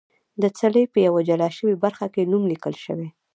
[0.41, 3.09] د څلي په یوه جلا شوې برخه کې نوم لیکل شوی.